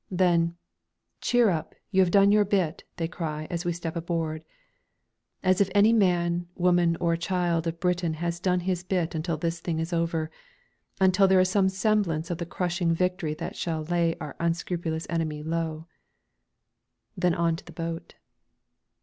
[0.09, 0.55] Then
[1.21, 4.43] "Cheer up, you have done your bit," they cry as we step aboard.
[5.43, 9.59] As if any man, woman or child of Britain has done his bit until this
[9.59, 10.31] thing is over,
[10.99, 15.43] until there is some semblance of the crushing victory that shall lay our unscrupulous enemy
[15.43, 15.85] low!
[17.15, 18.15] Then on to the boat.